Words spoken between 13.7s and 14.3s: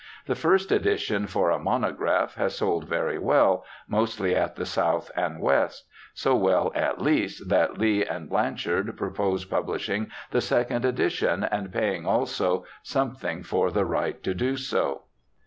right